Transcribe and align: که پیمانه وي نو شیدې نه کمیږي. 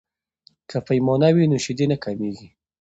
که 0.69 0.77
پیمانه 0.87 1.29
وي 1.35 1.45
نو 1.51 1.57
شیدې 1.65 1.85
نه 1.91 1.97
کمیږي. 2.03 2.47